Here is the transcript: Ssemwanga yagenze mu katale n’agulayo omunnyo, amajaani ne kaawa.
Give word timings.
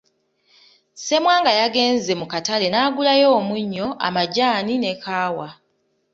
Ssemwanga 0.95 1.51
yagenze 1.59 2.11
mu 2.19 2.25
katale 2.31 2.67
n’agulayo 2.69 3.27
omunnyo, 3.39 3.87
amajaani 4.07 4.75
ne 4.79 4.91
kaawa. 5.03 5.47